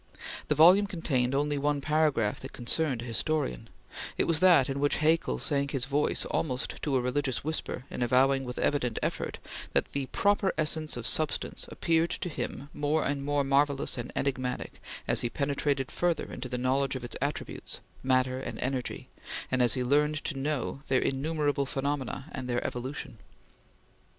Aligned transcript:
The 0.47 0.55
volume 0.55 0.87
contained 0.87 1.35
only 1.35 1.59
one 1.59 1.79
paragraph 1.79 2.39
that 2.39 2.53
concerned 2.53 3.03
a 3.03 3.05
historian; 3.05 3.69
it 4.17 4.23
was 4.23 4.39
that 4.39 4.67
in 4.67 4.79
which 4.79 4.95
Haeckel 4.97 5.37
sank 5.37 5.69
his 5.69 5.85
voice 5.85 6.25
almost 6.25 6.81
to 6.81 6.95
a 6.95 6.99
religious 7.01 7.43
whisper 7.43 7.83
in 7.91 8.01
avowing 8.01 8.43
with 8.43 8.57
evident 8.57 8.97
effort, 9.03 9.37
that 9.73 9.91
the 9.91 10.07
"proper 10.07 10.53
essence 10.57 10.97
of 10.97 11.05
substance 11.05 11.67
appeared 11.69 12.09
to 12.09 12.29
him 12.29 12.67
more 12.73 13.03
and 13.05 13.23
more 13.23 13.43
marvellous 13.43 13.95
and 13.95 14.11
enigmatic 14.15 14.81
as 15.07 15.21
he 15.21 15.29
penetrated 15.29 15.91
further 15.91 16.33
into 16.33 16.49
the 16.49 16.57
knowledge 16.57 16.95
of 16.95 17.03
its 17.03 17.15
attributes 17.21 17.79
matter 18.01 18.39
and 18.39 18.57
energy 18.57 19.07
and 19.51 19.61
as 19.61 19.75
he 19.75 19.83
learned 19.83 20.23
to 20.23 20.35
know 20.39 20.81
their 20.87 20.97
innumerable 21.01 21.67
phenomena 21.67 22.25
and 22.31 22.49
their 22.49 22.65
evolution." 22.65 23.19